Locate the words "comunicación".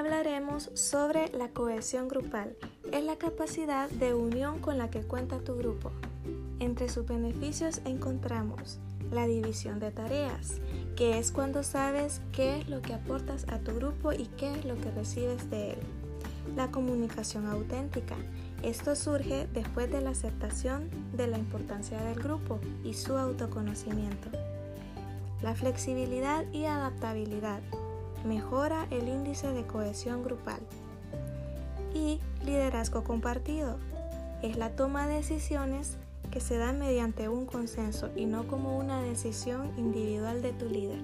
16.70-17.46